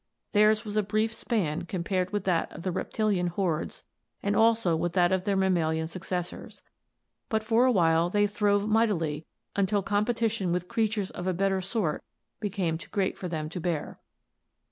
Theirs 0.31 0.65
was 0.65 0.75
a 0.77 0.81
brief 0.81 1.13
span 1.13 1.67
compared 1.67 2.11
with 2.11 2.23
that 2.23 2.51
of 2.53 2.63
the 2.63 2.71
reptilian 2.71 3.27
hordes 3.27 3.83
and 4.23 4.35
also 4.35 4.75
with 4.75 4.93
that 4.93 5.11
of 5.11 5.25
their 5.25 5.35
mammalian 5.35 5.87
suc 5.87 6.01
cessors; 6.01 6.63
but 7.29 7.43
for 7.43 7.65
a 7.65 7.71
while 7.71 8.09
they 8.09 8.25
throve 8.25 8.67
mightily 8.67 9.27
until 9.55 9.83
competition 9.83 10.51
with 10.51 10.67
creatures 10.67 11.11
of 11.11 11.27
a 11.27 11.33
better 11.33 11.61
sort 11.61 12.01
became 12.39 12.79
too 12.79 12.89
great 12.89 13.15
for 13.15 13.27
them 13.27 13.47
to 13.49 13.59
bear. 13.61 13.99